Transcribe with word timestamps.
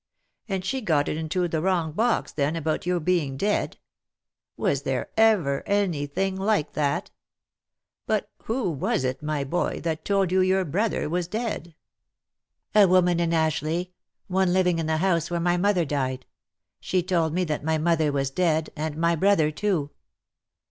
And 0.49 0.65
she 0.65 0.81
got 0.81 1.07
into 1.07 1.47
the 1.47 1.61
wrong 1.61 1.91
box, 1.91 2.31
then, 2.31 2.55
about 2.55 2.87
your 2.87 2.99
being 2.99 3.37
dead? 3.37 3.77
Was 4.57 4.81
there 4.81 5.09
ever 5.15 5.61
any 5.67 6.07
thing 6.07 6.35
like 6.35 6.73
that? 6.73 7.11
But 8.07 8.31
who 8.45 8.71
was 8.71 9.03
it, 9.03 9.21
my 9.21 9.43
boy, 9.43 9.79
that 9.81 10.03
told 10.03 10.31
you 10.31 10.41
as 10.41 10.47
your 10.47 10.65
brother 10.65 11.07
was 11.07 11.27
dead 11.27 11.75
?""A 12.73 12.87
woman 12.87 13.19
in 13.19 13.31
Ashleigh— 13.31 13.89
one 14.37 14.53
living 14.53 14.79
in 14.79 14.87
the 14.87 14.97
house 14.97 15.29
where 15.29 15.39
my 15.39 15.55
mother 15.55 15.85
died. 15.85 16.25
She 16.79 17.03
told 17.03 17.31
me 17.31 17.43
that 17.43 17.63
my 17.63 17.77
mother 17.77 18.11
was 18.11 18.31
dead, 18.31 18.71
and 18.75 18.97
my 18.97 19.15
brother 19.15 19.51
too." 19.51 19.91